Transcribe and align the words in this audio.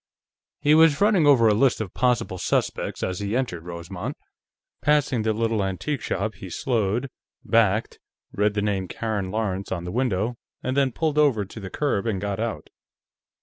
He 0.59 0.73
was 0.73 0.99
running 0.99 1.27
over 1.27 1.47
a 1.47 1.53
list 1.53 1.79
of 1.79 1.93
possible 1.93 2.39
suspects 2.39 3.03
as 3.03 3.19
he 3.19 3.35
entered 3.37 3.65
Rosemont. 3.65 4.17
Passing 4.81 5.21
the 5.21 5.31
little 5.31 5.63
antique 5.63 6.01
shop 6.01 6.33
he 6.33 6.49
slowed, 6.49 7.11
backed, 7.45 7.99
read 8.31 8.55
the 8.55 8.63
name 8.63 8.87
"Karen 8.87 9.29
Lawrence" 9.29 9.71
on 9.71 9.83
the 9.83 9.91
window, 9.91 10.37
and 10.63 10.75
then 10.75 10.91
pulled 10.91 11.19
over 11.19 11.45
to 11.45 11.59
the 11.59 11.69
curb 11.69 12.07
and 12.07 12.19
got 12.19 12.39
out. 12.39 12.71